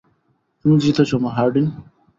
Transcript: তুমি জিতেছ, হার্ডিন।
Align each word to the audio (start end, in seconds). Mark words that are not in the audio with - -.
তুমি 0.65 0.75
জিতেছ, 0.83 1.11
হার্ডিন। 1.35 1.65